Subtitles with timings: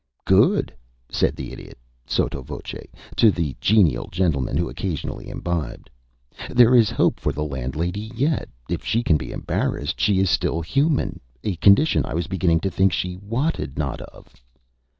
[0.25, 0.73] "Good!"
[1.11, 2.73] said the Idiot, sotto voce,
[3.17, 5.91] to the genial gentleman who occasionally imbibed.
[6.49, 8.49] "There is hope for the landlady yet.
[8.67, 12.71] If she can be embarrassed she is still human a condition I was beginning to
[12.71, 14.33] think she wotted not of."